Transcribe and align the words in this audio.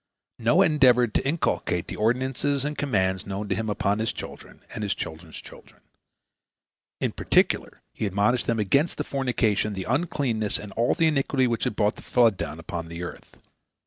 Noah 0.39 0.65
endeavored 0.65 1.13
to 1.13 1.27
inculcate 1.27 1.87
the 1.87 1.95
ordinances 1.95 2.65
and 2.65 2.75
the 2.75 2.79
commands 2.79 3.27
known 3.27 3.47
to 3.49 3.53
him 3.53 3.69
upon 3.69 3.99
his 3.99 4.11
children 4.11 4.61
and 4.73 4.81
his 4.81 4.95
children's 4.95 5.35
children. 5.39 5.79
In 6.99 7.11
particular 7.11 7.83
he 7.93 8.07
admonished 8.07 8.47
them 8.47 8.57
against 8.59 8.97
the 8.97 9.03
fornication, 9.03 9.73
the 9.73 9.83
uncleanness, 9.83 10.57
and 10.57 10.71
all 10.71 10.95
the 10.95 11.05
iniquity 11.05 11.45
which 11.45 11.65
had 11.65 11.75
brought 11.75 11.97
the 11.97 12.01
flood 12.01 12.35
down 12.35 12.59
upon 12.59 12.87
the 12.87 13.03
earth. 13.03 13.37